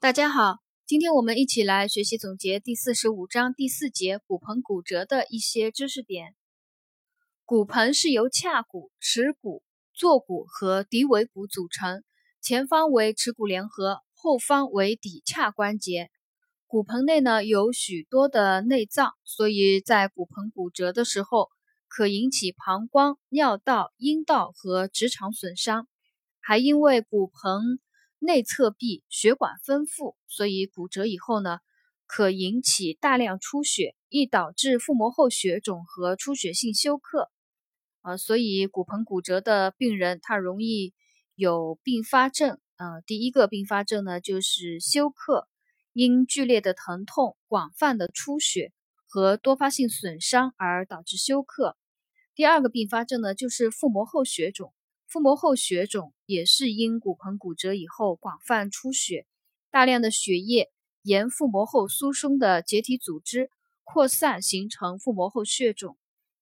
[0.00, 6.36] 大家好，今天我们一起来学习总结第四十五章第四节骨盆骨折的一些知识点。
[7.44, 12.04] 骨盆是由髂骨、耻骨、坐骨和骶尾骨组成，
[12.40, 16.10] 前方为耻骨联合，后方为骶髂关节。
[16.68, 21.48] 骨盆内呢有许多的内脏，所以在骨盆骨折的时候，
[21.88, 25.88] 可引起膀胱、尿道、阴道和直肠损伤，
[26.40, 27.80] 还因为骨盆。
[28.18, 31.60] 内侧壁血管丰富，所以骨折以后呢，
[32.06, 37.30] 可引起大量出血，易导致腹膜后血肿和出血性休克。
[38.00, 40.94] 啊，所以骨盆骨折的病人他容易
[41.34, 42.58] 有并发症。
[42.76, 45.48] 呃，第一个并发症呢就是休克，
[45.92, 48.72] 因剧烈的疼痛、广泛的出血
[49.06, 51.76] 和多发性损伤而导致休克。
[52.34, 54.72] 第二个并发症呢就是腹膜后血肿。
[55.08, 59.26] 腹膜后血肿也是因骨盆骨折以后广泛出血，
[59.70, 63.50] 大量的血液沿腹膜后疏松的结缔组织
[63.84, 65.96] 扩散，形成腹膜后血肿，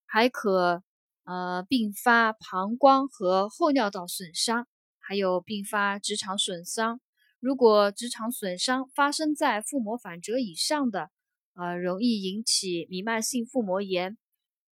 [0.04, 0.82] 还可
[1.22, 4.66] 呃并发膀胱和后尿道损伤，
[4.98, 7.00] 还有并发直肠损伤。
[7.38, 11.10] 如果直肠损伤发生在腹膜反折以上的，
[11.54, 14.16] 呃容易引起弥漫性腹膜炎；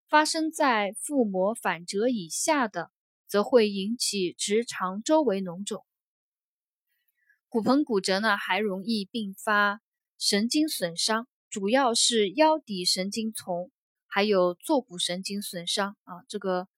[0.08, 2.90] 发生在腹膜反折以下的。
[3.34, 5.84] 则会引起直肠周围脓肿。
[7.48, 9.80] 骨盆骨折呢，还容易并发
[10.16, 13.72] 神经损伤，主要是腰底神经丛，
[14.06, 16.22] 还有坐骨神经损伤啊。
[16.28, 16.68] 这个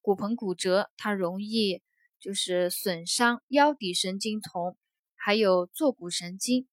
[0.00, 1.82] 骨盆骨折，它容易
[2.18, 4.74] 就是损伤腰底神经丛，
[5.16, 6.66] 还有坐骨神经，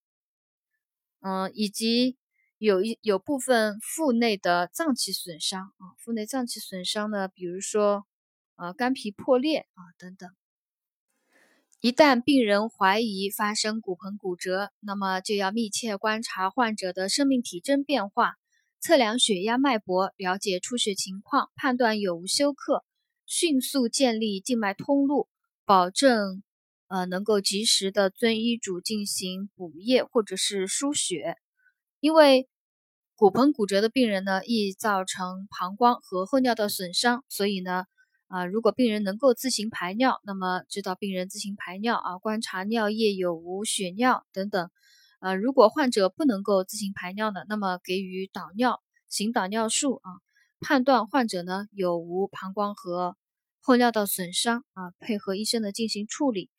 [1.20, 2.16] 嗯，以及
[2.56, 5.92] 有一有部分腹内的脏器损伤啊。
[5.98, 8.06] 腹内脏器损伤呢，比如说。
[8.56, 10.30] 呃，肝脾破裂啊，等等。
[11.80, 18.36] 一旦病人怀疑发生骨盆骨折，那么就要密切观察患者的生命体征变化，
[18.80, 22.84] 测量血压、脉搏，了解出血情况，判断有无休克，
[23.26, 25.28] 迅速建立静脉通路，
[25.66, 26.42] 保证
[26.86, 31.36] 呃能够及时的遵医嘱进行补液或者是输血。
[32.00, 32.48] 因为
[33.16, 37.84] 骨盆骨折的病人呢，易造成膀胱和后尿道损伤，所以呢。
[38.34, 44.70] 啊，如果病人能够自行排尿，那么指导病人自行排尿啊，观察尿液有无血尿等等。
[45.20, 50.18] 呃，如果患者不能够自行排尿呢，那么给予导尿，行导尿术啊，
[50.58, 53.16] 判断患者呢有无膀胱和
[53.60, 56.50] 后尿道损伤啊，配合医生的进行处理。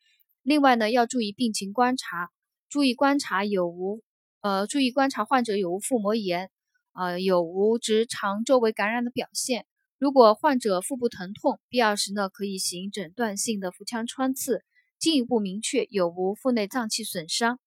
[0.43, 2.29] 另外呢，要注意病情观察，
[2.69, 4.01] 注意观察有无
[4.39, 6.51] 呃，注意观察患者有无腹膜炎
[6.93, 9.65] 啊，有无直肠周围感染的表现。
[9.97, 14.65] 如果患者腹部疼痛，必要时呢，可以行诊断性的腹腔穿刺，
[14.99, 17.59] 进一步明确有无腹内脏器损伤。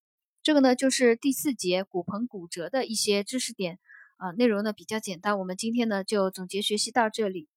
[0.43, 3.79] 这个呢，就是第四节骨盆骨折的一些知识点
[4.19, 5.39] 啊，内容呢比较简单。
[5.39, 7.49] 我们今天呢就总结学习到这里。